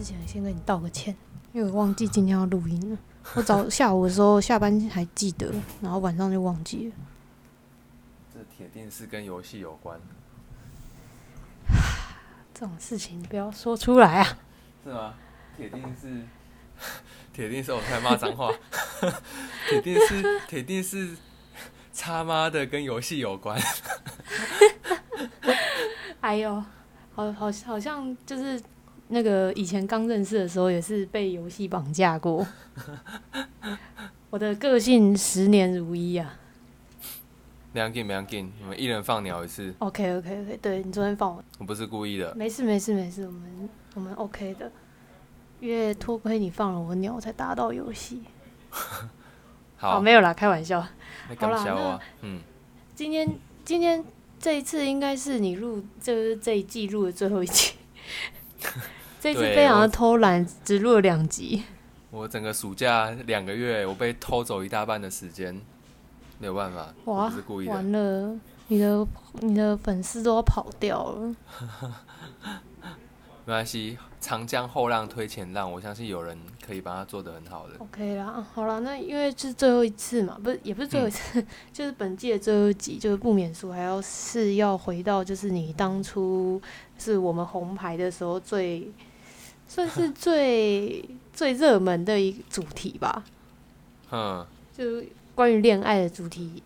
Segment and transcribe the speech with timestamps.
[0.00, 1.14] 之前先跟你道个歉，
[1.52, 2.96] 因为我忘记今天要录音了。
[3.34, 5.52] 我早下午的时候下班还记得，
[5.82, 6.94] 然后晚上就忘记了。
[8.32, 10.00] 这铁定是跟游戏有关，
[12.54, 14.38] 这种事情不要说出来啊！
[14.82, 15.12] 是吗？
[15.54, 16.22] 铁定是，
[17.34, 18.50] 铁定是我在骂脏话，
[19.68, 21.14] 铁定是，铁定是，
[21.94, 23.60] 他妈的跟游戏有关。
[26.22, 26.54] 哎呦，
[27.12, 28.58] 好好好像就是
[29.12, 32.46] 那个以前刚认识的时候，也是被游戏绑架过。
[34.30, 36.36] 我的个性十年如一啊。
[37.72, 39.74] 两紧两紧，我们一人放鸟一次。
[39.78, 42.34] OK OK OK，对你昨天放我，我不是故意的。
[42.34, 44.70] 没事没事没事，我们我们 OK 的。
[45.60, 48.22] 因为多亏你放了我鸟，我才打到游戏。
[49.76, 50.80] 好，哦，没有啦，开玩笑。
[51.36, 52.00] 好啦笑啊？
[52.22, 52.40] 嗯，
[52.94, 53.28] 今天
[53.64, 54.04] 今天
[54.38, 57.74] 这一次应该是你录，就是这一季录的最后一集。
[59.20, 61.62] 这次非常的偷懒，只录了两集。
[62.10, 65.60] 我整个暑假两个月，我被偷走一大半的时间，
[66.38, 67.72] 没有办法，我哇不是故意的。
[67.72, 68.34] 完了，
[68.68, 69.06] 你的
[69.40, 71.36] 你的粉丝都要跑掉了。
[73.46, 77.74] 没关系，长江后浪推前浪，我相信有人可以把它做得很好的。
[77.78, 86.60] OK 啦，好啦，那因为是最后一次嘛，不是也不是最后一次， 就是本季的最后一集，就是不免俗，还要是要回到就是你当初
[86.98, 88.88] 是我们红牌的时候最
[89.70, 93.24] 算是最 最热门的一个主题吧，
[94.10, 94.44] 嗯，
[94.76, 96.60] 就是关于恋爱的主题，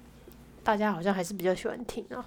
[0.63, 2.25] 大家好像还是比较喜欢听啊。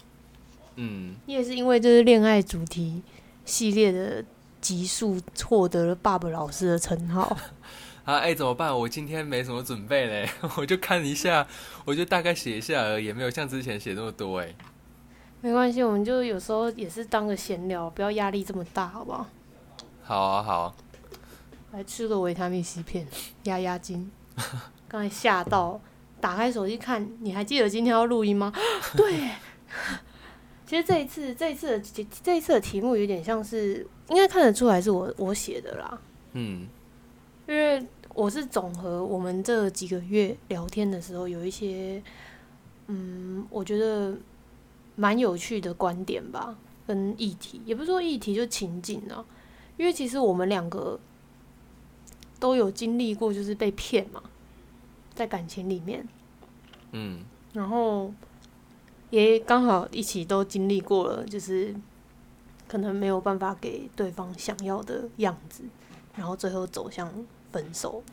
[0.75, 3.01] 嗯，你也是因为就是恋爱主题
[3.43, 4.23] 系列的
[4.61, 7.35] 集数获得了爸爸老师的称号。
[8.05, 8.77] 啊，哎、怎么办？
[8.77, 11.45] 我今天没什么准备嘞， 我就看一下，
[11.85, 14.53] 我就大概写一下而已，也没有像之前写那么多哎。
[15.41, 19.27] 没关系，我们就有时候也是当个闲聊，不要压力这么大，好不好？
[20.07, 20.73] 好啊，好啊，
[21.73, 23.05] 来吃个维他命 C 片
[23.43, 24.09] 压压惊。
[24.87, 25.81] 刚才吓到，
[26.21, 28.53] 打开手机看，你还记得今天要录音吗？
[28.95, 29.31] 对，
[30.65, 35.99] 其实这一次这一次的这这一次的题目有点像是，应该看得出来是我我写的啦，
[36.31, 36.65] 嗯
[37.45, 42.01] 因为我是总和我们这几个月聊天的时候有一些，
[42.87, 44.15] 嗯，我觉得
[44.95, 46.55] 蛮有趣的观点吧，
[46.87, 49.25] 跟议题，也不是说议题，就情景啊。
[49.77, 50.99] 因为其实我们两个
[52.39, 54.21] 都有经历过，就是被骗嘛，
[55.15, 56.07] 在感情里面，
[56.91, 57.23] 嗯。
[57.53, 58.13] 然后
[59.09, 61.73] 也刚好一起都经历过了，就是
[62.67, 65.63] 可能没有办法给对方想要的样子，
[66.15, 67.11] 然后最后走向
[67.51, 68.03] 分手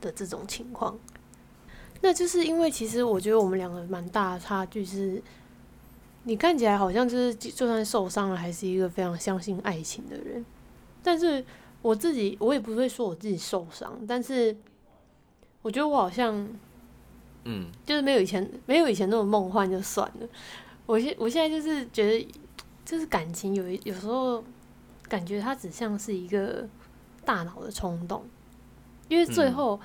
[0.00, 0.98] 的这种情况。
[2.00, 5.22] 那就是因为其实我觉得我们两个蛮大的差距是，
[6.24, 10.44] 你看起来好像就是就算受伤了，还是一个非常相信爱情的人，
[11.02, 11.44] 但是
[11.82, 14.56] 我自己我也不会说我自己受伤，但是
[15.62, 16.48] 我觉得我好像
[17.44, 20.28] 嗯就是没有以前没有以前那么梦幻就算了。
[20.86, 22.28] 我现我现在就是觉得，
[22.84, 24.42] 就是感情有一有时候
[25.08, 26.68] 感觉它只像是一个
[27.24, 28.24] 大脑的冲动，
[29.08, 29.80] 因为最嗯后、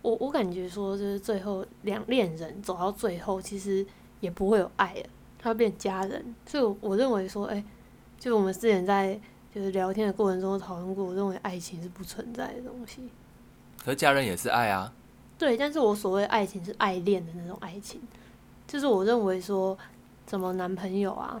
[0.00, 3.84] 我我感觉说就是最后两恋人走到最后，其实
[4.20, 5.06] 也不会有爱了，
[5.38, 6.34] 他会变家人。
[6.46, 7.64] 所以我我认为说，哎、
[8.18, 9.20] 就我们之前在
[9.54, 13.08] 就是聊天的过程中讨论过，我认为爱情是不存在的东西。
[13.84, 14.92] 可是家人也是爱啊。
[15.38, 18.00] 对，但是我所谓爱情是爱恋的那种爱情，
[18.66, 19.76] 就是我认为说，
[20.28, 21.40] 什么男朋友啊，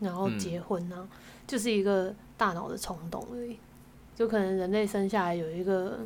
[0.00, 1.06] 然后嗯结婚啊，
[1.46, 3.56] 就是一个大脑的冲动而已。
[4.16, 6.00] 就可能人类生下来有一个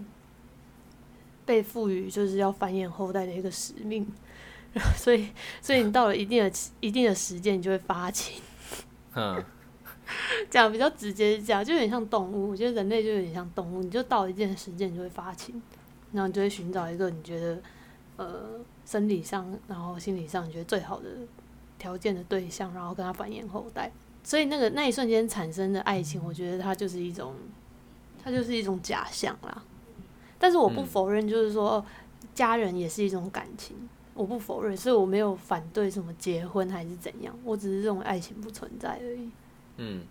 [1.44, 4.06] 被赋予就是要繁衍后代的一个使命，
[4.96, 5.30] 所以
[5.60, 8.42] 所以你到了一定的一定的时间，你就会发情。
[9.14, 9.42] 嗯
[10.50, 12.50] 讲比较直接是这样，就有点像动物。
[12.50, 15.60] 我觉得人类就有点像动物，你就到一定的时间，你就会发情，
[16.12, 17.58] 然后你就会寻找一个你觉得
[18.16, 21.06] 呃生理上，然后心理上你觉得最好的
[21.78, 23.90] 条件的对象，然后跟他繁衍后代。
[24.22, 27.34] 所以那个那一瞬间产生的爱情，我觉得它就是一种，
[28.22, 29.62] 它就是一种假象啦。
[30.38, 31.84] 但是我不嗯否认，就是说、哦
[32.34, 33.74] 家人也是一种感情，
[34.12, 39.30] 我不否认，所以我没有反对什么结婚还是怎样，我只是认为爱情不存在而已。
[39.78, 40.02] 嗯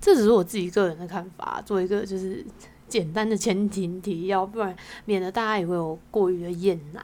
[0.00, 2.44] 这只是我自己个人的看法，做一个就是
[2.88, 7.02] 简单的前提提要，不然免得大家以为我过于的厌男。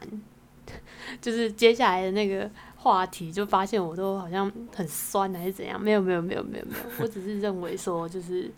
[1.19, 5.81] 就是接下来的那个话题，就发现我都好像很酸还是怎样？
[5.81, 8.49] 没有没有没有没有没有，我只是认为说，就是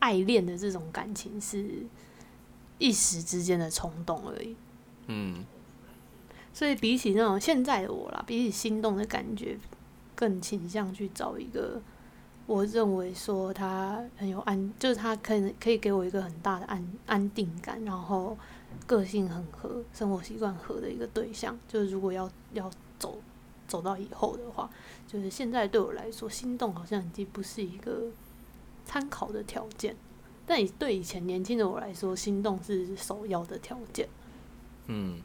[0.00, 1.64] 爱恋的这种感情是
[2.78, 4.56] 一时之间的冲动而已。
[5.06, 5.44] 嗯
[6.52, 9.56] 所以比起那种现在的我啦，比起心动的感觉，
[10.14, 11.80] 更倾向去找一个
[12.46, 18.36] 我认为说他很有安，就是他可以可以给我一个很大的安安定感，然后
[18.86, 21.56] 个性很合，生活习惯合的一个对象。
[21.68, 23.18] 就是如果要要走
[23.68, 24.68] 走到以后的话，
[25.06, 28.06] 就是现在对我来说，心动好像已经不是一个
[28.84, 29.94] 参考的条件，
[30.44, 34.08] 但以对以前年轻的我来说，心动是首要的条件。
[34.86, 35.20] 嗯，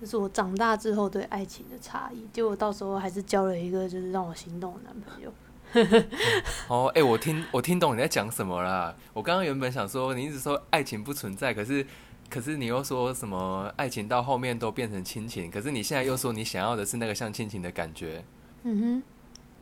[0.00, 2.24] 这是我长大之后对爱情的差异。
[2.32, 5.32] 结果到时候还是交了一个就是让我心动的男朋友。
[6.68, 8.94] 哦，哎、我听我听懂你在讲什么啦。
[9.12, 11.86] 我刚刚原本想说，你一直说爱情不存在，可是
[12.28, 18.24] 可是你又说什么爱情到后面都变成亲情，可是你现在又说你想要的是那个像亲情的感觉。
[18.62, 19.02] 嗯哼，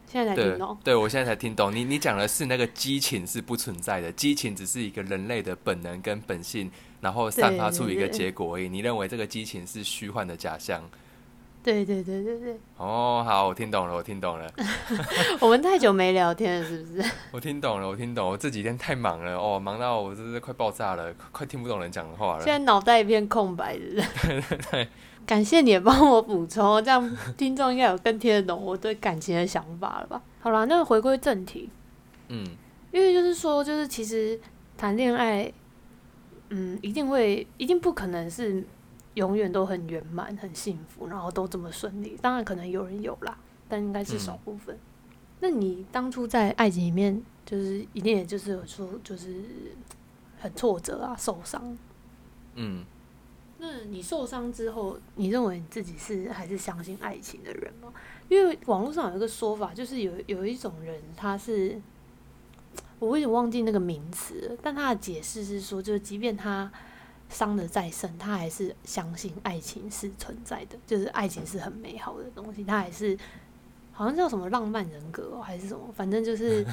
[0.06, 0.78] 现在才对听懂。
[0.82, 1.74] 对，我现在才听懂。
[1.74, 6.70] 你你讲的是那个激情是不存在的，激情只是一个人类的本能跟本性，
[7.00, 8.68] 然后散发出一个结果而已。
[8.68, 10.82] 你认为这个激情是虚幻的假象？
[11.68, 14.50] 对对对对对，哦，好，我听懂了，我听懂了，
[15.38, 17.10] 我们太久没聊天了，是不是？
[17.30, 18.26] 我听懂了，我听懂。
[18.26, 22.46] 我这几天太忙了，哦，忙到我真是快爆炸了，快快听不懂人讲的话了现。
[22.46, 24.88] 在脑袋一片空白，是不是？
[25.26, 30.22] 感谢你也帮我补充，这样听众应该有更听得懂我对感情的想法了吧？
[30.40, 31.68] 好啦，那回归正题，
[32.28, 32.46] 嗯
[32.92, 34.40] 因为就是说，就是其实
[34.78, 35.52] 谈恋爱，
[36.48, 38.64] 嗯，一定会，一定不可能是
[39.18, 42.16] 永远都很圆满、很幸福，然后都这么顺利。
[42.22, 43.36] 当然，可能有人有啦，
[43.68, 44.78] 但应该是少部分。
[45.40, 49.42] 那你当初在爱情里面，就是一定也就是有说，就是
[50.38, 51.76] 很挫折啊、受伤。
[52.54, 52.84] 嗯，
[53.58, 57.92] 那你受伤之后，你认为你自己是还是相信爱情的人吗？
[58.28, 61.80] 因为网络上有一个说法，就是有有一种人，他是
[63.00, 66.70] 我有点忘记那个名词，但他的解释是说，就是即便他
[67.28, 73.16] 伤的再深，他还是相信爱情是存在的，就是爱情是很美好的东西，他还是
[73.92, 76.66] 好像叫什么浪漫人格、哦、还是什么，反正就是，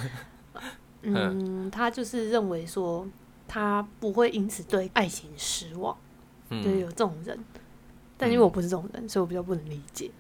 [1.04, 3.08] 嗯，他就是认为说
[3.48, 5.96] 他不会因此对爱情失望。
[6.50, 7.38] 嗯对，有这种人，
[8.18, 10.12] 但因为我不是这种人，所以我比较不能理解。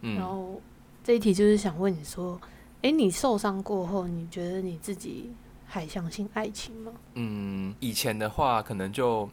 [0.00, 0.60] 然嗯后
[1.04, 2.38] 这一题就是想问你说，
[2.82, 5.30] 诶，你受伤过后，你觉得你自己
[5.66, 6.92] 还相信爱情吗？
[7.14, 9.30] 嗯，以前的话可能就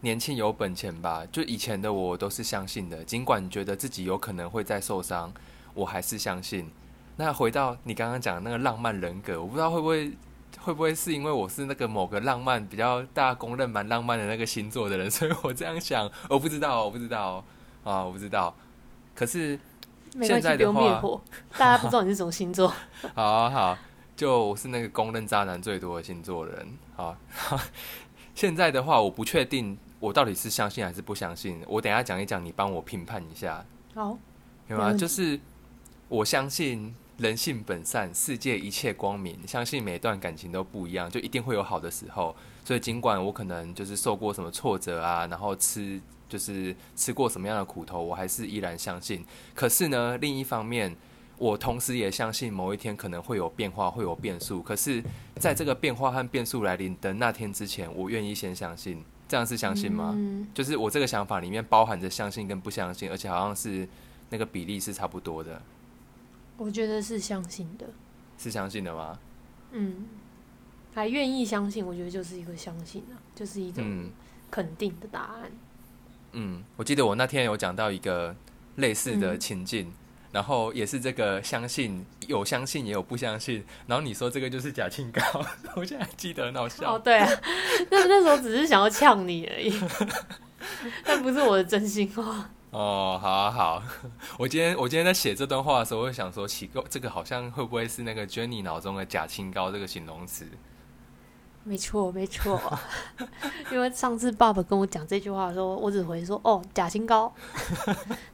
[0.00, 5.32] 年轻有本钱吧，就以前的我都是相信的，尽管觉得自己有可能会再受伤，
[5.74, 6.70] 我还是相信。
[7.16, 10.12] 那回到你刚刚讲的那个浪漫人格，我不知道会不会
[10.60, 17.44] 会不会是因为我是那个某个浪漫比较大家公认蛮浪漫的那个星座的人，所以我这样想，我不知道，我不知道
[17.82, 18.54] 啊，我不知道。
[19.16, 19.58] 可是
[20.22, 21.02] 现在的话
[21.58, 22.72] 大家不知道你是什么星座。
[23.16, 23.78] 好啊好，
[24.16, 26.68] 就我是那个公认渣男最多的星座的人。
[26.94, 27.16] 好，
[28.32, 31.60] 现在的话，我不确定我到底是相信还是不相信。
[31.66, 33.64] 我等一下讲一讲，你帮我评判一下，
[33.94, 34.16] 好，
[34.68, 34.84] 有吗？
[34.84, 35.38] 没问题就是
[36.08, 42.34] 我相信人性本善，世界一切光明，相信每段感情都不一样，就一定会有好的时候。
[42.64, 49.24] 所以尽管我可能就是受过什么挫折啊，然后吃就是吃过什么样的苦头，我还是依然相信。
[49.54, 50.94] 可是呢，另一方面，
[51.38, 54.62] 我同时也相信某一天可能会有变化，会有变数。
[54.62, 55.02] 可是，
[55.36, 59.02] 在这个变化和变数来临的那天之前，我愿意先相信。
[59.28, 60.14] 这样是相信吗？
[60.16, 63.86] 嗯，就是我这个想法里面包含着相信跟不相信，而且好像是
[64.30, 65.60] 那个比例是差不多的，
[66.56, 67.86] 我觉得是相信的。
[68.38, 69.18] 是相信的吗？
[69.72, 70.06] 嗯，
[70.94, 74.10] 还愿意相信，我觉得就是一个相信啊，就是一种嗯
[74.50, 75.50] 肯定的答案。
[76.32, 78.34] 嗯，我记得我那天有讲到一个
[78.76, 79.92] 类似的嗯情境，
[80.32, 85.22] 然后也是这个相信有相信也有不相信，然后你说这个就是假清高，
[85.76, 86.94] 我现在还记得很好笑。
[86.94, 87.28] 哦，对啊，
[87.90, 89.72] 那那时候只是想要呛你而已，
[91.04, 92.50] 但不是我的真心话。
[92.70, 93.82] 哦，好啊好，
[94.38, 100.46] 我今天我今天在写这段话的时候，我就想说，奇怪，这个好像会不会是那个 Jenny 脑中的假清高这个形容词？
[101.64, 102.60] 没错，没错。
[103.72, 107.34] 因为上次爸爸跟我讲这句话的时候，我只回说哦假清高，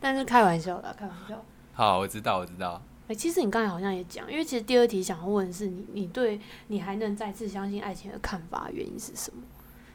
[0.00, 1.44] 但是开玩笑的，开玩笑。
[1.75, 2.81] 好，我知道，我知道。
[3.09, 9.43] 哎、其实你刚才好像也讲，因为其实第二题想要问的是你，你对你还能再次相信爱情的看法原因是什么？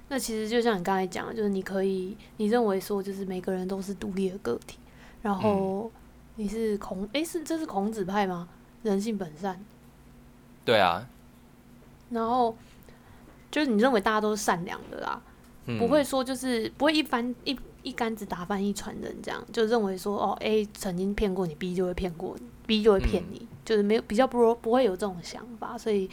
[0.10, 4.78] 那其实就像你刚才讲的，就是你可以，你认为说就是每个人都是独立的个体，
[5.22, 5.92] 然后
[6.36, 8.48] 你是孔，哎、是这是孔子派吗？
[8.84, 9.60] 人性本善，
[10.64, 11.08] 对啊，
[12.12, 12.56] 然后
[13.52, 15.22] 就是你认为大家都是善良的啦，
[15.66, 26.10] 嗯、不会说就是不会一般一一竿子打翻一船人这样，就认为说哦 A 曾经骗过你，B 就会骗过你，B 就会骗你，就是没有比较不不会有这种想法，所以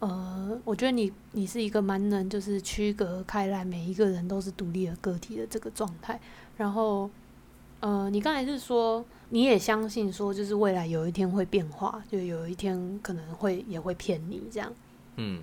[0.00, 6.20] 呃，我觉得你你是一个蛮能就是区隔开来，每一个人都是独立的个体的这个状态，
[6.56, 7.08] 然后
[7.80, 14.72] 呃，你刚才是说你也相信说，就是未来有一天会变化，就有一天可能会也会骗你这样。
[15.16, 15.42] 嗯，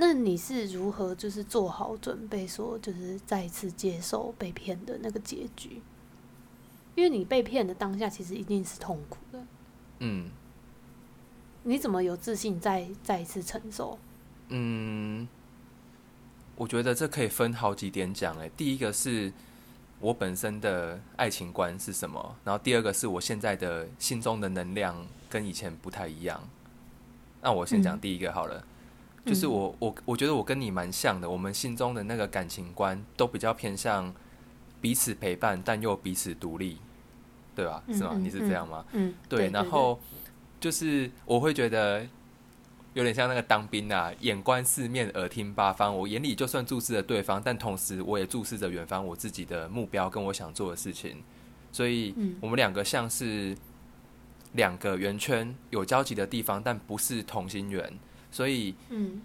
[0.00, 5.82] 那你是如何就是做好准备，说就是再一次接受被骗的那个结局？
[6.94, 9.44] 因为你被骗的当下，其实一定是痛苦的。
[9.98, 10.30] 嗯
[11.64, 13.98] 你怎么有自信再再一次承受？
[14.50, 15.26] 嗯，
[16.54, 18.38] 我觉得这可以分好几点讲。
[18.38, 19.32] 诶，第一个是
[19.98, 26.40] 我本身的爱情观是什么，然后第二个是我现在的心中的能量跟以前不太一样。
[27.42, 28.64] 那我先讲嗯第一个好了，
[29.28, 34.12] 就是嗯我我我觉得我跟你蛮像的，我们心中的那个感情观都比较偏向
[34.80, 36.78] 彼此陪伴，但又彼此独立，
[37.54, 37.82] 对吧？
[37.88, 38.16] 是吗？
[38.18, 38.84] 你是这样吗？
[38.92, 40.00] 嗯，对，然后
[40.58, 42.06] 就是我会觉得
[42.94, 45.96] 有点像那个当兵啊，眼观四面，耳听八方。
[45.96, 51.22] 我眼里就算注视着对方，但同时我也注视着远方我自己的目标跟我想做的事情。
[51.70, 53.56] 所以嗯我们两个像是
[54.54, 57.92] 两个圆圈，有交集的地方，但不是同心圆。
[58.38, 59.20] 所以，嗯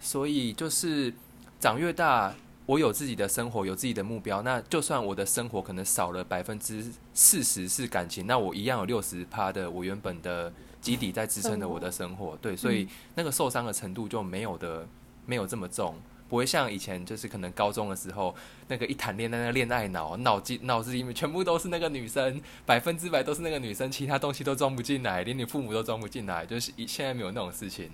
[0.00, 1.12] 所以就是
[1.60, 4.40] 长越大，我有自己的生活，有自己的目标。
[4.40, 10.50] 那就算我的生活可能少了百分之四十是感情，那我一样有六十趴的我原本的
[10.80, 12.34] 基底在支撑着我的生活。
[12.40, 14.88] 对，所以那个受伤的程度就没有的
[15.26, 15.94] 没有这么重，
[16.26, 18.34] 不会像以前就是可能高中的时候
[18.68, 27.90] 那个一谈恋爱那个恋爱脑，脑筋脑子里面全部都是那个女生，百分之百都是那个女生，其他东西都装不进来，连你父母都装不进来，就是一现在没有那种事情。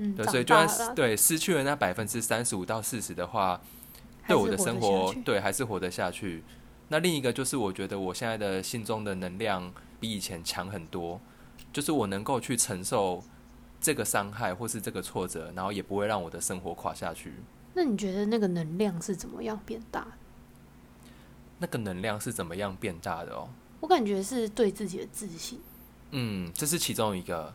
[0.00, 3.60] 嗯，对，所以就算对失去了那百分之三十五到四十的话，
[4.28, 6.44] 对我的生活对还是活得下去。
[6.86, 11.20] 那另一个就是我觉得我现在的心中的能量比以前强很多，
[11.72, 13.24] 就是我能够去承受
[13.80, 17.32] 这个伤害或是这个挫折，然后也不会让我的生活垮下去。
[17.74, 20.06] 那你觉得那个能量是怎么样变大？
[21.58, 23.48] 那个能量是怎么样变大的哦？
[23.80, 25.60] 我感觉是对自己的自信，
[26.12, 27.52] 嗯，这是其中一个。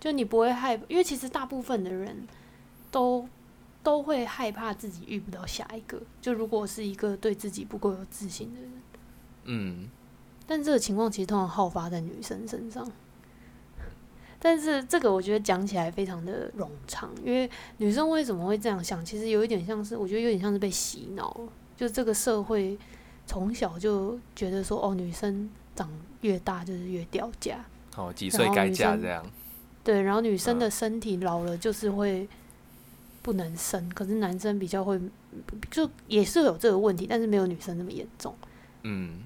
[0.00, 2.26] 就你不会害，因为其实大部分的人
[2.90, 3.28] 都
[3.82, 6.00] 都会害怕自己遇不到下一个。
[6.20, 8.70] 就如果是一个对自己不够有自信的人，
[9.44, 9.88] 嗯
[10.46, 12.90] 但这个情况其实通常好发在女生身上。
[14.40, 21.52] 但是这个我觉得讲起来非常的冗长，因为女生为什么会这样想，其实有一点像是，我觉得有点像是被洗脑了。
[21.76, 22.78] 就这个社会
[23.26, 25.90] 从小就觉得说，哦，女生长
[26.20, 27.64] 越大就是越掉价，
[27.96, 29.26] 哦，几岁该嫁这样。
[29.88, 32.28] 对，然后女生嗯的身体老了就是会
[33.22, 35.00] 不能生，可是男生比较会，
[35.70, 38.34] 就也是有这个问题，但是没有女生那么严重。
[38.82, 39.20] 嗯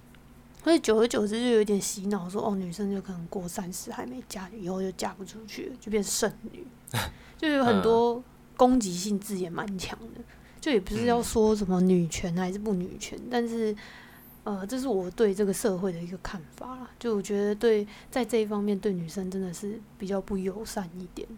[0.63, 6.65] 所以久而久之就有点洗脑，说哦，女生就可能过三十还没嫁，以后就嫁不出去了，就变剩女，
[7.37, 8.23] 就有很多
[8.57, 10.23] 攻击性字也蛮强的。
[10.61, 13.75] 就也不是要嗯说什么女权还是不女权，但是
[14.45, 16.91] 呃，这是我对这个社会的一个看法啦。
[16.99, 21.29] 就我觉得对在这一方面对女生真的是比较不友善一点，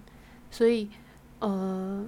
[0.51, 0.89] 所以
[1.41, 2.07] 呃，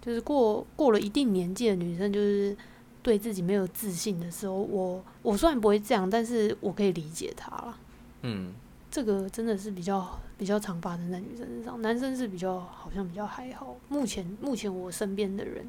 [0.00, 2.56] 就是过过了一定年纪的女生，就是
[3.02, 7.78] 对自己没有自信的时候，我我虽然不会这样，但是我可以理解她啦。
[8.22, 8.52] 嗯
[8.90, 13.74] 这个真的是比较比较常发生在女生身上，男生是比较好像比较还好。
[13.88, 15.66] 目前目前我身边的人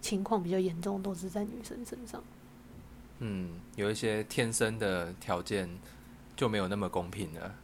[0.00, 2.22] 情况比较严重，都是在女生身上。
[3.20, 5.68] 嗯，有一些天生的条件
[6.34, 7.54] 就没有那么公平了。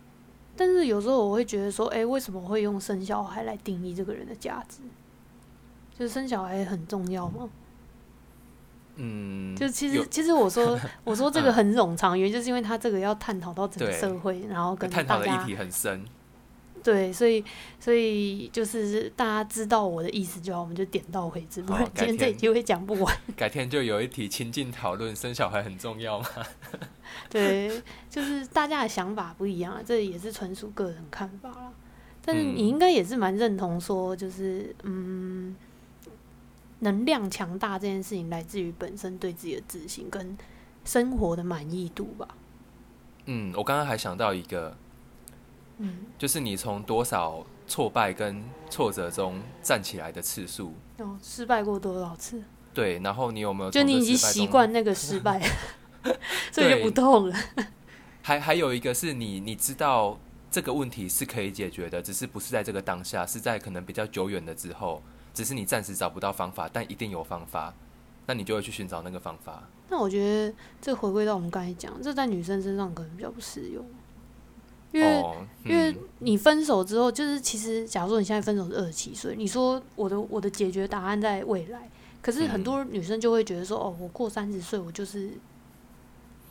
[0.57, 4.79] 但是有时候我会觉得说，哎、为什么会用生小孩来定义这个人的价值？
[5.99, 7.49] 就是生小孩很重要吗？
[8.97, 16.05] 嗯，就其实其实我说 我说这个嗯很冗长，原因就是因为他这个要探讨到整个社会，然后跟探讨的议题很深。
[16.83, 17.45] 对，所以
[17.79, 23.17] 所以就是大家知道我的意思就好，我们就点到为止，不然今天天这一集会讲不完。
[23.37, 26.27] 改天就有一题亲近讨论，生小孩很重要吗？
[27.31, 31.73] 对，就是大家的想法不一样啊，这也是纯属个人看法啦。
[32.25, 35.57] 但是嗯你应该也是蛮认同说，就是嗯，
[36.81, 40.37] 能量强大这件事情来自于本身对自己的自信跟
[40.85, 42.29] 生活的满意度吧。
[43.27, 44.77] 嗯，我刚刚还想到一个，
[45.83, 52.43] 嗯，就是你从多少挫败跟挫折中站起来的次数，哦，失败过多少次？
[52.73, 55.43] 对，然后你有没有就你已经习惯那个失败，
[56.53, 57.37] 所以就不痛了。
[58.23, 60.17] 还还有一个是你你知道
[60.51, 65.03] 这个问题是可以解决的，只是不是在这个当下，是在可能比较久远的之后，
[65.35, 67.75] 只是你暂时找不到方法，但一定有方法，
[68.27, 69.65] 那你就会去寻找那个方法。
[69.89, 73.85] 那我觉得这回归到我们刚才讲，这在女生身上可能比较不适用，
[74.93, 85.31] 因为、哦，因为嗯你分手之后，就是其实假如说你现在分手是二十七岁，你说我的我的解决答案在未来，可是很嗯多女生就会觉得说，哦，我过三十岁，我就是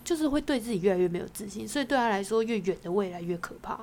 [0.04, 3.80] 就是会对自己越来越没有自信，所以对她来说，越远的未来越可怕。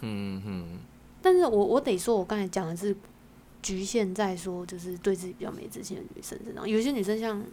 [0.00, 0.78] 嗯嗯
[1.22, 2.96] 但是我我得说，我刚才讲的是
[3.60, 6.66] 局限在说，就是对自己比较没自信的女生身上。
[6.66, 7.44] 有些女生像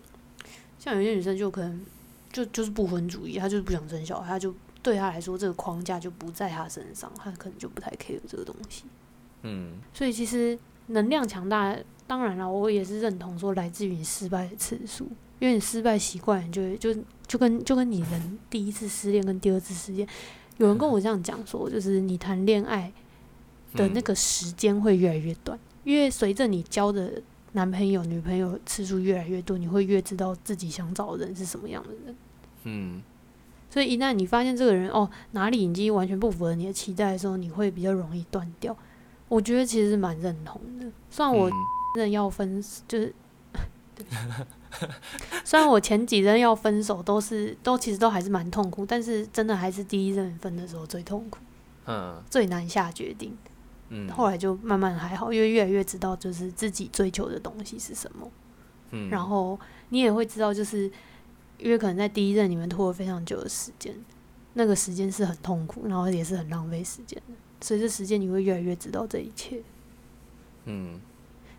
[0.79, 1.85] 像有些女生就可能
[2.31, 4.55] 就就是不婚主义，她就是不想生小孩，她就
[4.87, 8.85] 对他来说这个框架就不在他身上，他可能就不太 care 这个东西。
[9.41, 11.75] 嗯所以其实能量强大，
[12.07, 15.03] 当然了，我也是认同说来自于你失败的次数，
[15.39, 16.95] 因为你失败习惯，你就就
[17.27, 20.07] 就跟就跟你人第一次失恋跟第二次失恋，
[20.55, 22.93] 有人跟我这样讲说，就是你谈恋爱
[23.73, 32.15] 的那个时间会越来越短，因为随着你交的男朋友、女朋友次数越来越多，你会越知道自己想找的人是什么样的人。
[32.63, 33.03] 嗯
[33.69, 38.75] 所以一旦你发现这个人哦哪里已经完全不符合你的期待的时候，你会比较容易断掉。
[39.27, 41.53] 我觉得其实蛮认同的，虽然我嗯。
[41.95, 43.13] 真的要分，就是，
[43.95, 44.05] 对
[45.43, 51.39] 虽然我前几任要分手都是都其实都还是蛮痛苦，但是真的还是第一任分的时候最痛苦，
[51.87, 52.21] 嗯。
[52.29, 53.35] 最难下决定。
[53.89, 58.29] 嗯，后来就慢慢还好，因为越来越知道就是自己追求的东西是什么，
[58.91, 59.09] 嗯。
[59.09, 59.59] 然后
[59.89, 60.91] 你也会知道，就是
[61.59, 63.95] 因为可能在第一任你们拖了非常久的时间，
[64.53, 67.33] 那个时间是很痛苦，然后也是很浪费时间的。
[67.61, 69.61] 随着时间，你会越来越知道这一切。
[70.65, 70.99] 嗯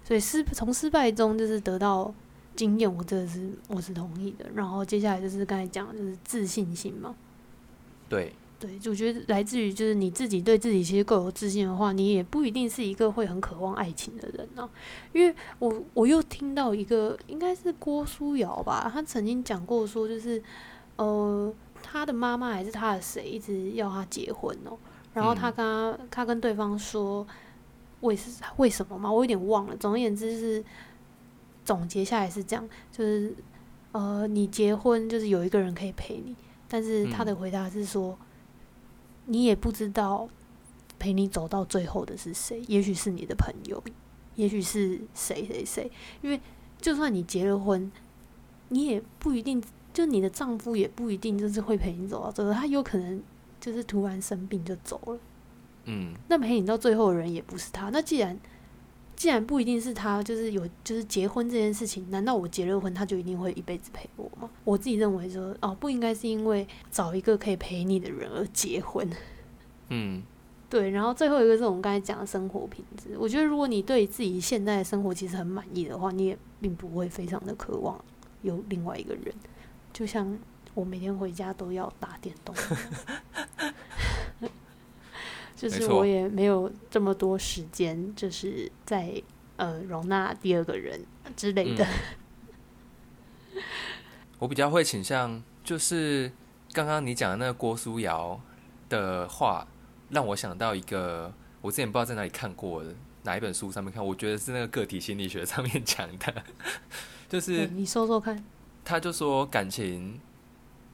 [0.04, 2.14] 所以失从失败中就是得到
[2.56, 4.46] 经验，我这个是我是同意的。
[4.54, 7.14] 然后接下来就是刚才讲的就是自信心嘛，
[8.08, 14.68] 对，对，就我觉得来自于就是你自己对自己其实够有自信的话，你也不一定是一个会很渴望爱情的人啊。
[15.12, 20.42] 因为我我又听到一个应该是郭书瑶吧，她曾经讲过说，就是
[20.96, 24.76] 呃她的妈妈还是她的谁一直要她结婚哦、
[25.14, 27.24] 然后他嗯跟她她跟对方说
[28.00, 29.76] 为是为什么嘛，我有点忘了。
[29.76, 30.64] 总而言之是
[31.64, 33.32] 总结下来是这样，就是
[33.92, 36.34] 呃你结婚就是有一个人可以陪你，
[36.66, 38.18] 但是她的嗯回答是说。
[39.30, 40.28] 你也不知道
[40.98, 43.82] 陪你走到最后的是谁，也许是你的朋友，
[44.34, 45.90] 也许是谁谁谁。
[46.22, 46.40] 因为
[46.80, 47.92] 就算你结了婚，
[48.70, 53.22] 你也不一定，就你的丈夫也不一定就是会陪你走到最后，他有可能
[53.60, 55.18] 就是突然生病就走了。
[55.84, 57.90] 嗯那陪你到最后的人也不是他。
[57.90, 58.38] 那既然
[59.18, 64.48] 既然不一定是他，就是有就是结婚这件事情，难道我结了婚他就一定会一辈子陪我吗？
[64.62, 69.10] 我自己认为说，哦，不应该是因为找一个可以陪你的人而结婚。
[69.88, 70.22] 嗯
[70.70, 73.16] 对，然后最后一个是我们刚才讲的生活品质。
[73.18, 78.00] 我觉得如果你对自己现在的生活其实很满意的话，你也并不会非常的渴望
[78.42, 79.34] 有另外一个人。
[79.92, 80.38] 就像
[80.74, 82.54] 我每天回家都要打电动
[85.58, 89.20] 就是我也没有这么多时间，就是在
[89.56, 91.04] 呃容纳第二个人
[91.36, 91.84] 之类的。
[93.52, 93.62] 嗯。
[94.38, 96.30] 我比较会倾向就是
[96.72, 98.40] 刚刚你讲的那个郭书瑶
[98.88, 99.66] 的话，
[100.10, 102.94] 让我想到一个我之前不知道在哪里看过的
[103.24, 106.42] 哪一本书上面看，我觉得是那个个体心理学上面讲的，
[107.28, 108.44] 就是对你说说看，
[108.84, 110.20] 他就说感情，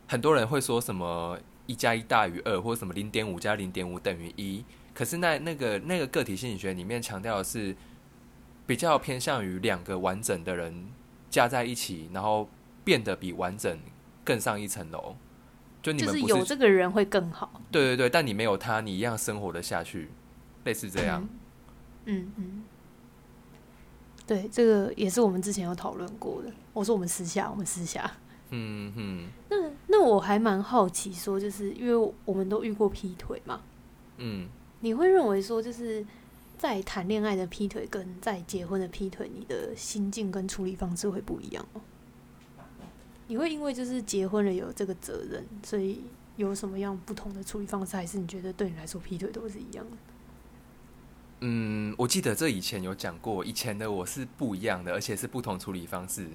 [0.08, 4.64] 很多人会说什么一加一大于二，或者什么零点五加零点五等于一。
[4.92, 7.74] 可是那那个那个个体心理学里面强调的是，
[8.66, 10.86] 比较偏向于两个完整的人
[11.28, 12.48] 加在一起，然后
[12.84, 13.78] 变得比完整
[14.24, 15.16] 更上一层楼。
[15.82, 17.60] 就你就是们有这个人会更好。
[17.70, 20.10] 对对对，但你没有他，你一样生活的下去，
[20.64, 21.28] 类似这样。
[22.06, 22.64] 嗯嗯，
[24.26, 26.50] 对，这个也是我们之前有讨论过的。
[26.72, 28.10] 我说我们私下，我们私下。
[28.54, 33.60] 嗯嗯那那我还蛮好奇，说就是因为我们都遇过劈腿嘛，
[34.18, 34.48] 嗯，
[34.80, 36.04] 你会认为说就是
[36.56, 41.80] 在谈恋爱的劈腿跟在结婚的劈腿，你的心境跟处理方式会不一样吗？
[43.26, 46.02] 你会因为就是结婚了有这个责任，所以
[46.36, 49.96] 有什么样不同的处理方式，还是你觉得对你来说劈腿都是一样的？
[51.40, 56.28] 嗯，我记得这以前有讲过，以前的我是不一样的，而且是不同处理方式。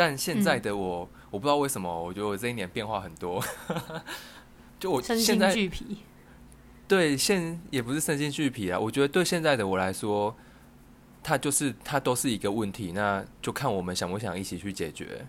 [0.00, 3.38] 但现在的我，我不知道为什么，我觉得我这一年变化很多。
[4.80, 5.98] 就我现在俱疲。
[6.88, 10.34] 对现也不是身心俱疲啊，我觉得对现在的我来说，
[11.22, 15.26] 它就是它都是一个问题，那就看我们想不想一起去解决。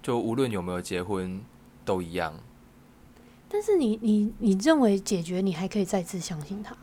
[0.00, 1.42] 就无论有没有结婚，
[1.84, 2.38] 都一样。
[3.48, 6.76] 但是你你你认为解决，你还可以再次相信他？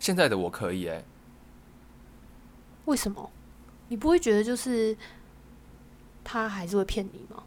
[0.00, 1.04] 现在的我可以哎、
[2.86, 3.30] 为什么？
[3.88, 4.96] 你不会觉得就是
[6.28, 7.44] 他还是会骗你吗？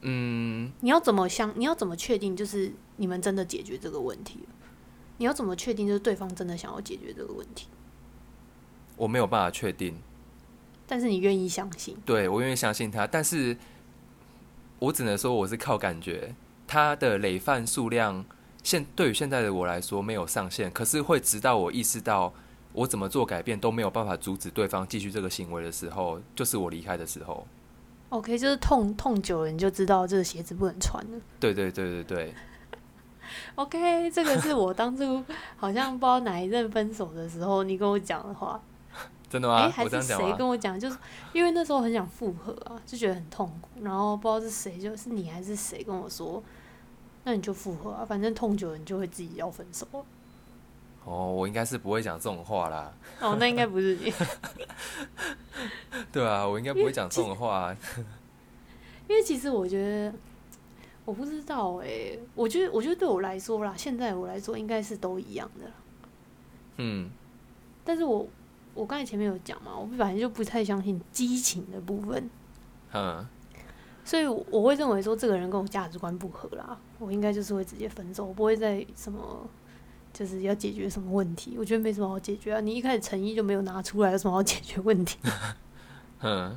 [0.00, 1.52] 嗯，你要怎么相？
[1.56, 4.54] 你要怎么确定就是你们真的解决这个问题了？
[5.18, 7.68] 你要怎么确定就是对方真的想要解决这个问题？
[8.96, 9.96] 我没有办法确定。
[10.88, 11.96] 但是你愿意相信？
[12.04, 13.56] 对我愿意相信他，但是
[14.80, 16.34] 我只能说我是靠感觉，
[16.66, 18.24] 他的累犯数量
[18.64, 22.34] 现对于现在的我来说没有上限，可是会直到我意识到
[22.72, 27.46] 我怎么做改变都没有办法阻止对方继续这个行为的时候，就是我离开的时候。
[28.14, 31.20] OK，就是痛痛久了，你就知道这个鞋子不能穿了。
[31.40, 32.34] 对对对对对
[33.56, 35.20] ，OK，这个是我当初
[35.58, 38.60] 好像不知道哪一任分手的时候你跟我讲的话。
[38.92, 39.68] 哎、真的吗？
[39.68, 40.32] 还是谁？
[40.34, 40.78] 跟我讲？
[40.78, 40.96] 就是
[41.32, 46.40] 因为那时候很想复合啊，就觉得很痛苦，然后不知道是谁，就是你还是谁跟我说，
[47.24, 50.04] 那你就复合啊，反正痛久了你就会自己要分手了。
[51.04, 52.92] 哦，我应该是不会讲这种话啦。
[53.20, 54.12] 哦，那应该不是你，
[56.10, 57.74] 对啊，我应该不会讲这种话。
[59.08, 60.14] 因为其实我觉得，
[61.04, 65.70] 我不知道哎、我觉得我觉得对我来说啦，现在我来说应该是都一样的。
[66.78, 67.10] 嗯
[67.84, 68.26] 但是我
[68.72, 72.30] 我刚才前面有讲嘛，我反正就不太相信激情的部分，
[72.94, 73.24] 嗯，
[74.04, 79.46] 所以我会认为说这个人跟我价值观不合啦，我应该就是会直接分手，我不会再什么
[80.14, 82.60] 就是要解决什么问题，我觉得没什么好解决啊。
[82.60, 85.18] 你一开始诚意就没有拿出来，有什么好解决问题？
[86.22, 86.56] 嗯，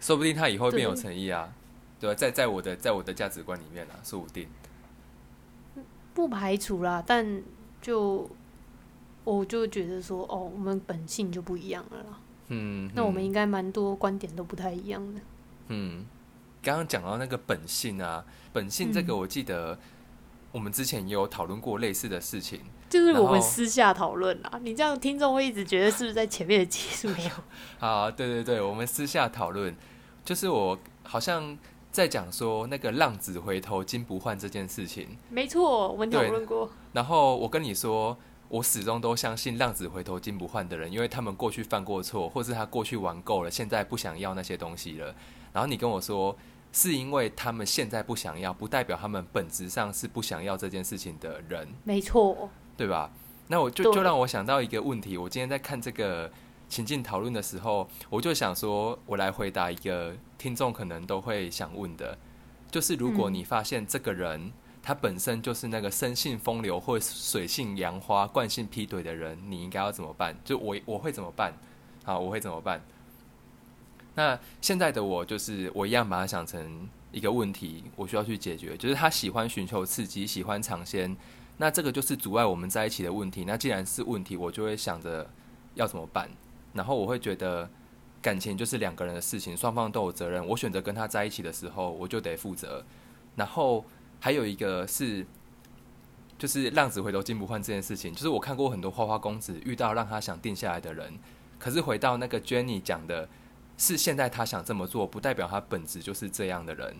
[0.00, 1.52] 说不定他以后变有诚意啊，
[2.00, 2.14] 对吧？
[2.14, 4.48] 在在我的在我的价值观里面啊，说不定。
[6.14, 7.42] 不排除啦，但
[7.82, 8.30] 就
[9.24, 12.20] 我就觉得说，哦，我们本性就不一样了啦。
[12.48, 15.20] 嗯，那我们嗯应该蛮多观点都不太一样的。
[15.66, 16.06] 嗯，
[16.62, 19.76] 刚刚讲到那个本性啊，本性这个嗯我记得
[20.52, 22.60] 我们之前也有讨论过类似的事情。
[22.94, 27.30] 就是我们私下讨论啊，你这样听众会一直觉得是不是在前面的技术 有？
[27.80, 29.74] 好，对对对，我们私下讨论，
[30.24, 31.58] 就是我好像
[31.90, 36.70] 在讲说那个浪子回头金不换这件事情，没错，我们讨论过。
[36.92, 45.12] 然后我跟你说，我始终都相信浪子回头金不换的人，因为他们过去犯过错，或是他过去玩够了，现在不想要那些东西了。
[45.52, 46.36] 然后你跟我说，
[46.70, 53.10] 是因为他们现在不想要，不代表他们本质上是不想要这件事情的人，没错，对吧？
[53.48, 56.30] 那我就就让我想到一个问题，我今天在看这个
[56.68, 62.16] 情境讨论的时候，我就想说，我来回答一个听众可能都会想问的，
[62.70, 64.50] 就是如果嗯你发现这个人、
[64.82, 70.34] 他本身就是那个生性风流或水性杨花、惯性劈腿的人，你应该要怎么办？
[70.44, 71.52] 就我我会怎么办？
[72.02, 72.82] 好，我会怎么办？
[74.14, 81.16] 那现在的我就是我一样把它想成一个问题，我需要去解决，就是他喜欢寻求刺激，喜欢尝鲜，
[81.56, 83.44] 那这个就是阻碍我们在一起的问题。
[83.44, 85.30] 那既然是问题，我就会想着
[85.74, 86.28] 要怎么办，
[86.72, 87.68] 然后我会觉得
[88.20, 90.44] 感情就是两个人的事情，双方都有责任。
[90.46, 92.84] 我选择跟他在一起的时候，我就得负责。
[93.36, 93.84] 然后
[94.20, 95.26] 还有一个是，
[96.38, 101.18] 就是浪子回头金不换这件事情，就是我看过很多花花公子遇到让他想定下来的人，
[101.58, 103.28] 可是回到那个 Jenny 讲的，
[103.76, 106.96] 是现在他想这么做，不代表他本质就是这样的人，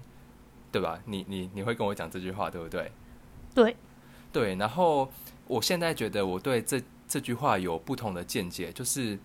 [0.71, 1.01] 对吧？
[1.07, 2.91] 你你你会跟我讲这句话，对不对？
[3.55, 3.77] 对，
[4.35, 5.09] 对，然后
[5.47, 9.17] 我现在觉得我对这这句话有不同的见解，就是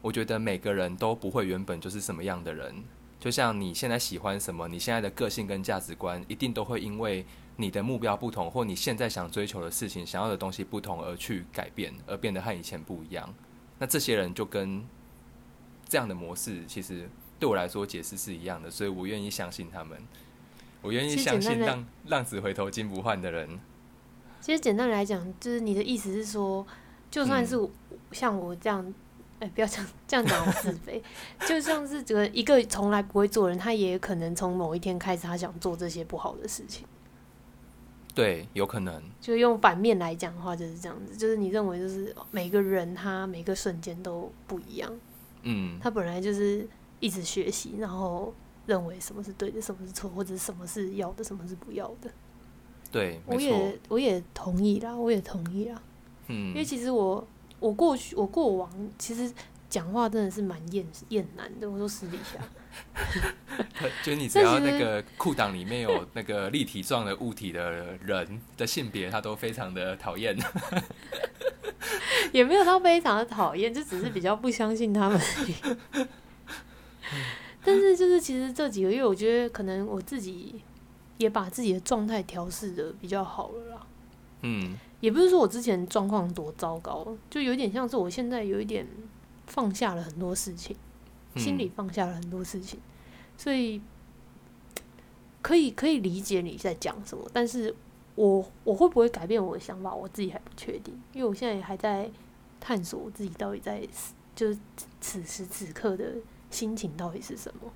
[0.00, 2.72] 我觉得每个人都不会原本就是什么样的人，
[3.18, 7.26] 就像你现在喜欢什么，你现在的个性跟价值观一定都会因为
[7.56, 13.34] 你的目标不同，或你现在想追求的事情、想要的东西不同而去改变，而变得和以前不一样。
[13.80, 14.86] 那这些人就跟
[15.88, 17.08] 这样的模式，其实
[17.40, 20.00] 对我来说解释是一样的，所以我愿意相信他们。
[20.80, 23.60] 我愿意相信浪浪子回头金不换的人。
[24.40, 26.66] 其实简单来讲，就是你的意思是说，
[27.10, 27.56] 就算是
[28.12, 28.94] 像我这样，
[29.38, 31.00] 哎、不要这样这样讲，我自卑。
[31.46, 36.86] 就像是这个一个从来不会做人，他也可能从某一天开始，他想做这些不好的事情。
[38.14, 39.02] 对，有可能。
[39.20, 44.92] 就用反面来讲的话，就是这样子，就是你认为就是每个人他每个瞬间都不一样，
[45.42, 48.34] 嗯，他本来就是一直学习，然后
[48.66, 52.10] 认为什么是对的，什么是错，或者什么是要的，什么是不要的。
[52.90, 53.78] 对，我也。
[53.88, 55.80] 我也同意啦，我也同意啦。
[56.28, 57.26] 嗯因为，其实我
[57.58, 59.32] 我过去我过往其实
[59.68, 62.38] 讲话真的是蛮厌厌男的，我说私底下，
[64.02, 70.36] 就是你只要那个裤裆里面有那个立体状的物体的人的性别，他都非常的讨厌。
[72.32, 76.06] 也没有到非常的讨厌，就只是比较不相信他们而已。
[77.64, 80.62] 但是就是其实这几个月，我觉得可能我自己
[81.20, 83.86] 也把自己的状态调试的比较好了啦。
[84.40, 84.76] 嗯。
[85.00, 88.86] 也不是说我之前状况多糟糕，就有点像是我现在有一点
[89.46, 90.76] 放下了很多事情，
[91.34, 91.40] 嗯。
[91.40, 92.80] 心里放下了很多事情，
[93.36, 93.80] 所以
[95.40, 97.74] 可以可以理解你在讲什么，但是
[98.14, 102.10] 我我会不会改变我的想法，我自己还不确定，因为我现在也还在
[102.58, 103.86] 探索我自己到底在
[104.34, 104.58] 就是
[105.00, 106.16] 此时此刻的
[106.50, 107.72] 心情到底是什么，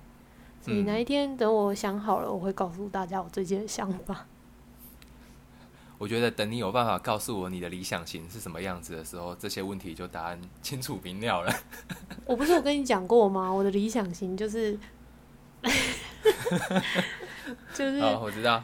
[0.65, 4.25] 所以哪一天等我想好了，我会告诉大家我最近的想法。
[5.99, 11.53] 我觉得等你有办法告诉我你的理想型是什么样子的时候，这些问题就答案清楚明了了。
[12.25, 13.51] 我不是有跟你讲过吗？
[13.51, 14.75] 我的理想型就是，
[17.75, 18.63] 就是哦，我知道，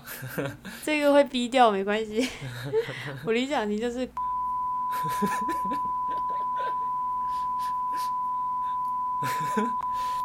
[0.84, 2.28] 这个会逼掉没关系。
[3.24, 4.10] 我理想型就是，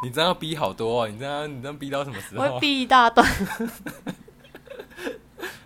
[0.03, 1.09] 你这样逼好多哦！
[1.09, 2.45] 你这样你这样逼到什么时候？
[2.45, 3.27] 我会逼一大段。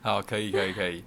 [0.02, 1.04] 好，可以，可以，可以。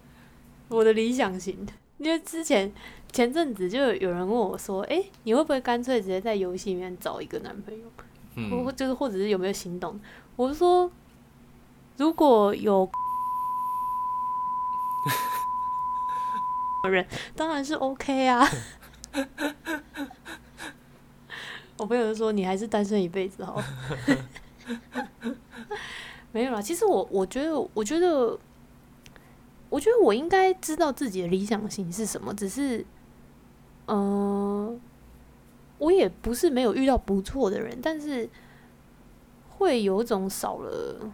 [0.67, 1.65] 我的理想型，
[1.97, 2.71] 因为之前
[3.11, 7.85] 前阵子就有人问我说：“哎，你会不会干脆直接在游戏里面找一个男朋友？
[8.63, 9.99] 或就是或者是有没有行动？”
[10.35, 10.91] 我说
[11.97, 12.89] ：“如果有
[16.89, 17.05] 人，
[17.35, 18.47] 当然是 OK 啊。
[21.83, 23.61] ”我朋友就说：“你还是单身一辈子好。
[26.31, 28.39] ”没有啦，其实我我觉得，我觉得。
[29.69, 32.85] 我觉得我应该知道自己的理想型是什么，只是，
[33.87, 34.79] 嗯，
[35.79, 38.29] 我也不是没有遇到不错的人，但是
[39.57, 41.09] 会有种少了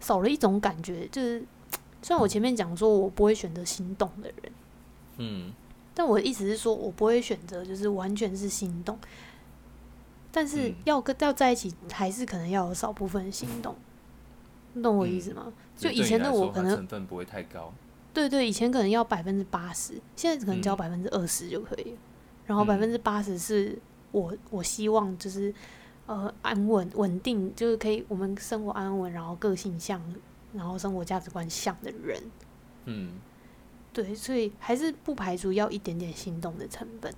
[0.00, 1.44] 少了一种感觉，就是
[2.00, 4.52] 虽然我前面讲说我不会选择心动的人，
[5.18, 5.52] 嗯，
[5.92, 8.98] 但我的意思是说我不会选择就是完全是心动，
[10.32, 13.76] 但是要跟要在一起，还是可能要有少部分心动，
[14.72, 15.52] 你懂我意思吗？
[15.76, 17.72] 就以前的我可能成分不会太高。
[18.14, 21.98] 对对，以前可能要百分之八十，现在可能只要百分之二十就可以了。
[22.46, 23.78] 然后百分之八十是
[24.10, 25.54] 我我希望就是
[26.06, 30.02] 呃安稳稳定，就是可以我们生活安稳，然后个性像，
[30.52, 32.22] 然后生活价值观像的人。
[32.86, 33.12] 嗯，
[33.92, 37.12] 对，所以还是不排除要一点点心动的成分。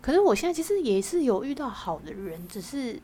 [0.00, 3.00] 可是我现在其实也是有遇到好的人，只是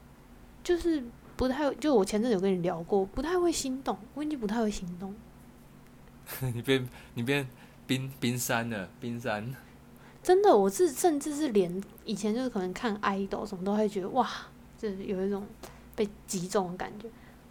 [0.65, 1.03] 就是
[1.37, 5.15] 不太就我前阵有跟你聊过，不太会心动，我已经不太会心动。
[6.55, 7.47] 你变你变
[7.87, 9.55] 冰冰山了，冰山。
[10.23, 14.29] 真的，我是甚至是连以前就是可能看 idol 什么都会觉得哇，
[14.77, 15.47] 就是有一种
[15.95, 17.09] 被击中的感觉。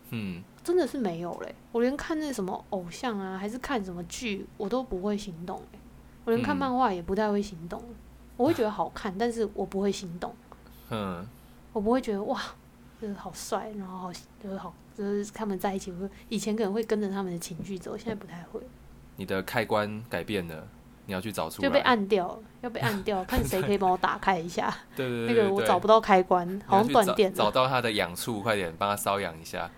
[0.10, 1.56] 嗯，真的是没有嘞。
[1.72, 5.80] 我连看那什么偶像啊，还是看什么剧，我都不会心动嘞。
[6.26, 7.82] 我连看漫画也不太会心动。
[8.38, 10.36] 我会觉得好看，但是我不会心动。
[10.90, 11.26] 嗯，
[11.74, 12.42] 我不会觉得哇，
[13.02, 14.74] 就是好帅，然后好就是好。
[14.98, 18.62] 就是他们在一起我，以前可能会跟着他们的情绪走，现在不太会。
[19.18, 20.66] 你的开关改变了，
[21.06, 21.68] 你要去找出来。
[21.68, 24.74] 就被按掉了，要被按掉， 看谁可以帮我打开一下。
[24.96, 25.36] 对对对。
[25.36, 27.34] 那个我找不到开关，好像断电。
[27.34, 29.70] 找到它的痒处，快点帮它瘙痒一下。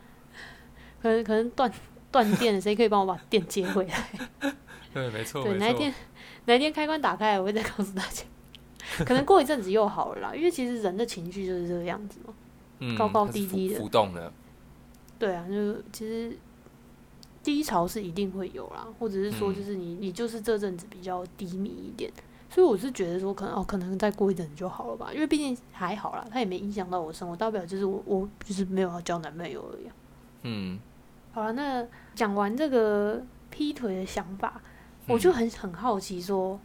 [1.01, 1.71] 可能可能断
[2.11, 4.53] 断电，谁可以帮我把电接回来？
[4.93, 5.43] 对，没错。
[5.43, 5.91] 对，哪一天
[6.45, 8.23] 哪一天开关打开，我会再告诉大家。
[9.00, 14.32] 可能过一阵子又好了啦，因为其实人的情绪就是这个样子嘛，高高低低的浮动的。
[15.19, 16.38] 对啊，就其实
[17.43, 22.12] 低潮是一定会有啦，或者是说，就是你你就是这阵子比较低迷一点，
[22.50, 29.89] 所以我是觉得说，可能哦，可能再过一阵子就好了吧，因为毕竟还好啦，他也没影响到我生活，大不了就是我我就是没有要交男朋友而已。
[30.43, 30.80] 嗯，
[31.32, 34.62] 好了，那讲完这个劈腿的想法，
[35.08, 36.60] 我就很很好奇说。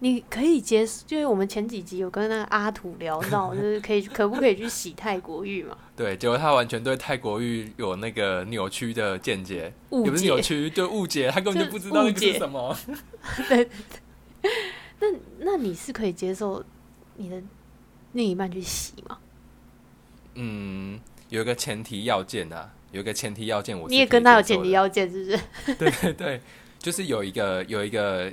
[0.00, 5.74] 你可以接受，就是我们前几集有跟那个阿土聊到，就是可以可不可以去洗泰国浴嘛？
[5.96, 12.76] 对，结果他完全对泰国浴有那个扭曲的见解，也不是扭曲，就误解，他根本就不知道那个是什么。
[13.48, 13.70] 对，
[15.00, 15.06] 那
[15.38, 16.62] 那你是可以接受
[17.16, 17.42] 你的
[18.12, 19.16] 另一半去洗吗？
[20.34, 25.40] 嗯，有一个前提要件啊，有一个前提要件，我你也跟他有前提要件，是不是？
[25.76, 26.40] 对对对，
[26.78, 28.30] 就是有一个有一个。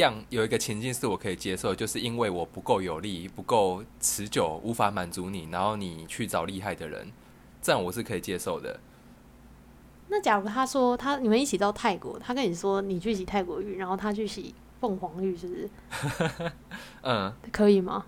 [0.00, 7.10] 样有一个情境是我可以接受，就是因为我不够有力、不够持久，无法满足你，然后你去找厉害的人，
[7.62, 8.78] 这样我是可以接受的。
[10.08, 15.70] 那假如他说他你们一起到泰国，他跟你说你去洗泰国浴，然后他去洗凤凰浴，是不是？
[17.02, 18.04] 嗯，可以吗？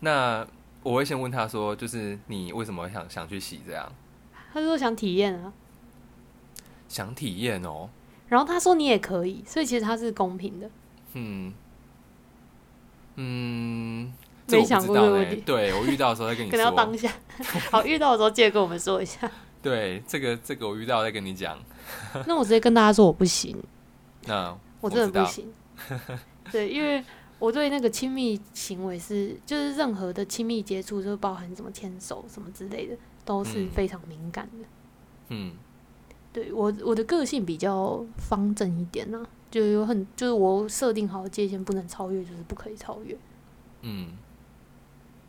[0.00, 0.46] 那
[0.82, 3.92] 我会先问他说，就是你为什么想想去洗这样？
[4.52, 5.52] 他说想体验啊，
[6.88, 7.88] 想体验哦。
[8.28, 10.68] 然后他说你也可以，所以其实他是公平的。
[11.14, 11.52] 嗯
[13.16, 14.12] 嗯，
[14.48, 15.42] 没想过这个问题。
[15.44, 16.52] 对我遇到的时候再跟你 说。
[16.52, 17.12] 可能要当下，
[17.70, 19.30] 好，遇到的时候记得跟我们说一下。
[19.60, 21.58] 对，这个这个我遇到再跟你讲。
[22.26, 23.56] 那我直接跟大家说我不行。
[24.26, 25.52] 那我真的不行。
[26.50, 27.04] 对，因为
[27.38, 34.66] 我对那个亲密行为是，就是任何的亲密接触，就包含什么牵手什么之类的，都是非常敏感的。
[35.28, 35.52] 嗯，
[36.32, 39.24] 对我我的个性比较方正一点呢。
[39.52, 43.14] 就有很，就是我设定好的界限不能超越，就是不可以超越。
[43.82, 44.08] 嗯，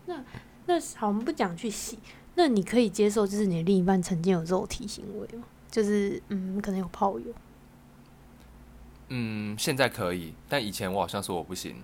[0.06, 0.24] 那
[0.66, 2.00] 那好，我们不讲去洗。
[2.36, 5.44] 那你可以接受，就是你的另一半曾经有肉体行为吗？
[5.70, 7.26] 就是嗯，可能有炮友。
[9.10, 11.76] 嗯，现在可以，但以前我好像说我不行。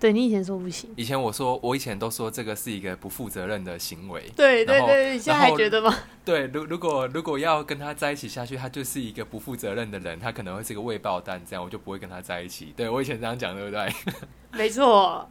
[0.00, 4.24] 对你以前说不行，以前我说我以前都说这个是一个不负责任的行为。
[4.34, 5.94] 对对对，你现在还觉得吗？
[6.24, 12.72] 对，如如果如果要跟他在一起下去，他就是一个不负责任的人，他可能会是个未爆弹，这样我就不会跟他在一起。
[12.74, 13.92] 对我以前这样讲，对不对？
[14.58, 15.28] 没错，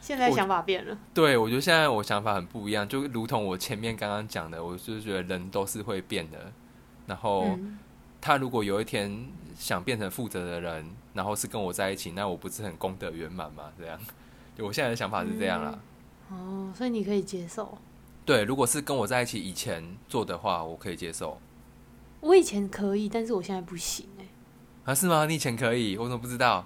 [0.00, 0.96] 现在想法变了。
[1.12, 6.52] 对，我觉得现在我想法很不一样，就如同我前面刚刚讲的，我就是觉得人都是会变的。
[7.04, 7.78] 然后嗯，
[8.22, 13.64] 他如果有一天想变成负责的人，然后是跟我在一起，那我不是很功德圆满吗？
[13.76, 13.98] 这样，
[14.56, 15.78] 就我现在的想法是这样啦。
[16.30, 17.76] 哦，所以你可以接受。
[18.24, 21.40] 对，如果是跟我在一起以前做的话，我可以接受。
[22.20, 24.26] 我以前可以，但是我现在不行哎、
[24.84, 25.26] 啊，是吗？
[25.26, 26.64] 你以前可以，我怎么不知道？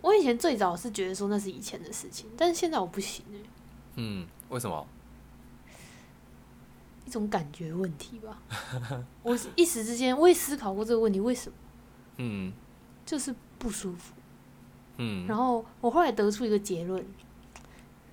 [0.00, 3.38] 我以前最早是觉得说那是以前的事情，但是现在我不行哎、
[3.96, 4.86] 嗯，为什么？
[7.06, 8.42] 一种感觉问题吧。
[9.22, 11.56] 我是一时之间我也思考过这个问题，为什么
[12.18, 12.52] 嗯
[13.04, 14.14] 就是不舒服。
[14.96, 17.04] 嗯，然后我后来得出一个结论：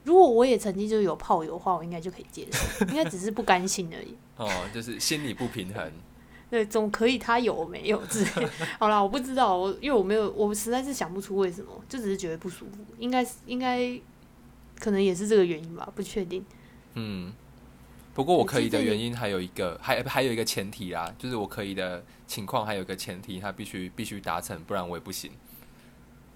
[0.03, 4.15] 如果我也曾经就有泡友的话，我应该就可以接受， 应该只是不甘心而已。
[4.37, 5.91] 哦，就是心理不平衡。
[6.49, 8.49] 对，总可以他有我没有之类。
[8.77, 13.97] 好啦，我不知道，我因为我没有，我实在是想不出为什么，就只是觉得不舒服，应该是应该
[14.77, 16.43] 可能也是这个原因吧，不确定。
[16.95, 17.31] 嗯，
[18.13, 25.31] 不过我可以的原因还有一个，还还有一个前提啦，就是我可以的情况还有一个前提，他必须必须达成，不然我也不行。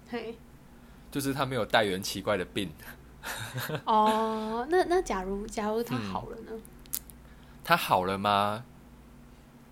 [0.08, 0.36] 嘿，
[1.10, 2.70] 就是他没有带源奇怪的病，
[3.84, 6.52] 哦，那那假如假如他嗯好了呢？
[7.62, 8.64] 他好了吗？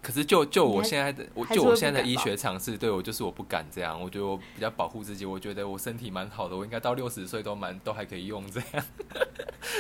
[0.05, 8.69] 可是就就我现在的我就我现在的医学常识，对我就是我不敢这样，我觉得我比较保护自己，我觉得我身体蛮好的，我应该到六十岁都蛮都还可以用这样。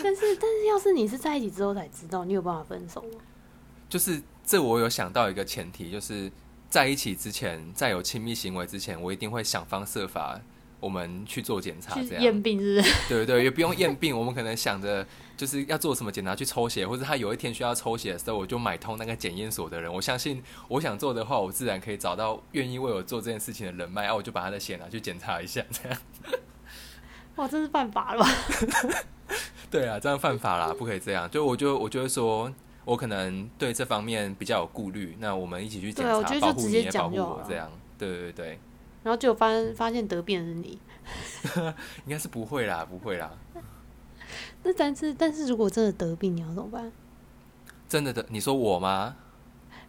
[0.02, 3.20] 但是但是要是你是在一起之后才知道，你有办法分手吗？
[3.87, 6.32] 就是这我有想到一个前提，就是
[6.70, 10.40] 在一起之前，在有亲密行为之前，我一定会想方设法，
[10.85, 12.94] 我们去做检查，去这样验病是不是？
[13.09, 19.92] 对对对，也不用验病，我们可能想着就是要做什么检查去抽血，或者他有一天需要抽血的时候，我就买通那个检验所的人。
[19.92, 25.99] 我相信我想做的话，我自然可以找到愿意为我做这件事情的人脉，啊，我就把他的血拿去检查一下，这样。
[27.37, 28.29] 哇，这是犯法了吧？
[29.70, 31.29] 对啊，这样犯法啦，不可以这样。
[31.31, 32.53] 就我就我就会说。
[32.87, 37.66] 我可能对这方面比较有顾虑，那我们一起去检查，保护你也保护我这样。
[37.97, 38.59] 对对对，
[39.04, 40.80] 然后结果发发现得病的是你。
[42.06, 43.30] 应该是不会啦，不会啦。
[44.62, 46.90] 那但是但是如果真的得病，你要怎么办？
[47.88, 49.14] 真的的，你说我吗？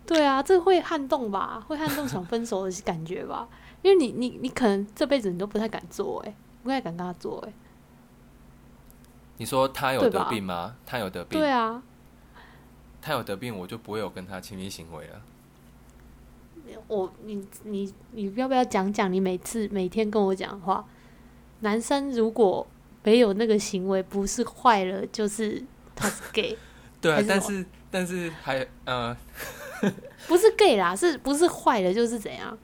[0.06, 3.48] 对啊，这会撼动吧，会撼动想分手的感觉吧？
[3.82, 7.54] 因为你你你可能这辈子你都不太敢做、欸，不太敢跟他做、欸，
[9.38, 10.76] 你说他有得病吗？
[10.86, 11.82] 他有得病，对啊，
[13.02, 15.22] 他有得病，我就不会有跟他亲密行为了。
[16.88, 20.86] 我你你你要不要讲讲你每次每天跟我讲话？
[21.62, 22.66] 男生如果
[23.04, 25.64] 没有那个行为，不是坏了就是
[25.96, 26.58] 他是 gay，
[27.00, 29.16] 对啊，是但是但是还呃，
[30.28, 32.58] 不是 gay 啦，是不是坏了就是怎样？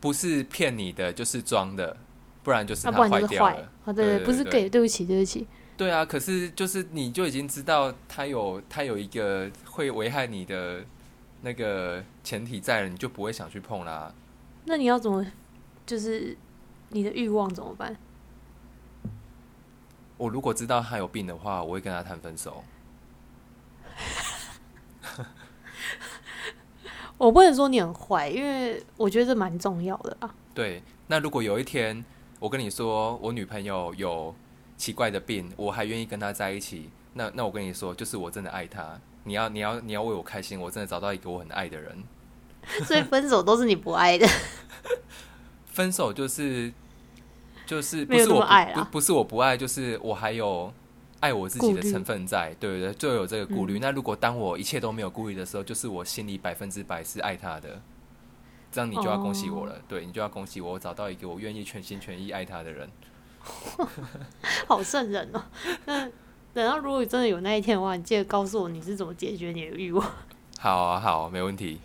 [0.00, 1.96] 不是骗你的，就是装的，
[2.42, 3.70] 不然就是啊，他坏坏掉了。。
[3.84, 5.46] 啊，对对对不是 gay，对不起，对不起。
[5.76, 10.82] 对啊，可是就是你就已经知道他有他有一个会危害你的
[11.42, 14.14] 那个前提在了，你就不会想去碰啦。
[14.64, 15.24] 那你要怎么，
[15.86, 16.36] 就是
[16.90, 17.96] 你的欲望怎么办？
[20.18, 22.62] 我如果知道他有病的话，我会跟他谈分手。
[27.16, 30.34] 我不能说你很坏，因为我觉得这蛮重要的啊。
[30.54, 32.04] 对，那如果有一天
[32.38, 34.34] 我跟你说我女朋友有
[34.76, 39.00] 奇怪的病，我还愿意跟她在一起，那那我跟你说，就是我真的爱她。
[39.24, 41.96] 你要你要你要为我开心，我真的找到一个我很爱的人。
[42.84, 44.26] 所以分手都是你不爱的。
[45.66, 46.72] 分手就是
[47.66, 50.72] 就是不是我不爱啦不不是我不爱，就是我还有
[51.20, 53.78] 爱我自己的成分在，对不对，就有这个顾虑。
[53.78, 57.80] 嗯那如果当我一切都没有顾虑的时候，就是我心里百分之百是爱他的，
[58.70, 62.90] 这样你就要恭喜我哦了，对你就要恭喜我，我找到一个我愿意全心全意爱他的人。
[64.68, 65.42] 好圣人哦。
[65.86, 66.10] 那
[66.52, 70.04] 等到如果真的有那一天的话，你记得告诉我你是怎么解决你的欲望。
[70.58, 71.80] 好啊，好，没问题。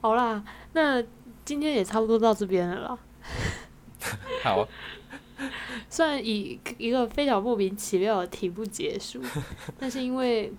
[0.00, 0.42] 好啦，
[0.72, 1.02] 那
[1.44, 2.98] 今天也差不多到这边了啦。
[4.42, 4.66] 好，
[5.90, 9.20] 虽然以一个非常莫名其妙的题目结束，
[9.78, 10.52] 但是因为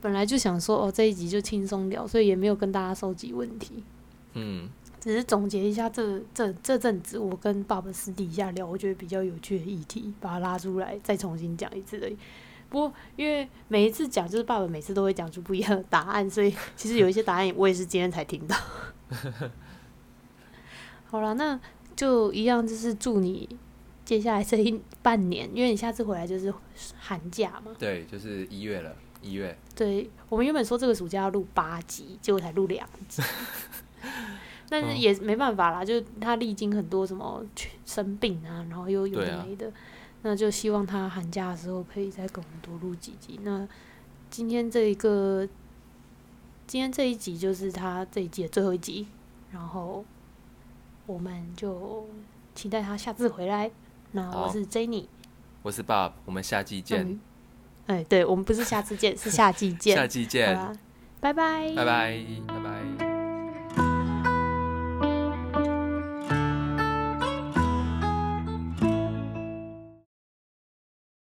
[0.00, 3.82] 本来就想说哦这一集就轻松聊，所以也没有跟大家收集问题，
[4.34, 4.68] 嗯，
[5.02, 12.16] 只是总结一下这这这阵子我跟爸爸私底下聊，我觉得比较有趣的议题，把它拉出来再重新讲一次而已。
[12.68, 18.56] 不过因为每一次讲，就是爸爸每次都会讲出不一样的答案，所以其实有一些答案我也是今天才听到。
[21.10, 21.58] 好了，那
[21.96, 23.58] 就一样，就是祝你
[24.04, 26.54] 接下来这一半年，因为你下次回来就是
[27.00, 27.72] 寒假嘛。
[27.76, 29.58] 对，就是一月了，一月。
[29.74, 33.20] 对我们原本说这个暑假要录八集，结果才录两集。
[34.72, 37.44] 但是也没办法啦，就他历经很多什么
[37.84, 39.70] 生病啊，然后又有的没的，
[40.22, 43.38] 那就希望他寒假的时候可以再给我们多录几集。
[43.42, 43.68] 那
[44.30, 45.46] 今天这一个，
[46.66, 49.06] 今天这一集就是他这一季的最后一集，
[49.50, 50.02] 然后
[51.04, 52.08] 我们就
[52.54, 53.70] 期待他下次回来。
[54.12, 55.04] 那我是 Jenny，
[55.60, 57.20] 我是 Bob，我们下季见。
[57.88, 59.94] 哎，对，我们不是下次见，是下季见。
[59.94, 60.56] 下季见，
[61.20, 63.11] 拜拜，拜拜，拜拜。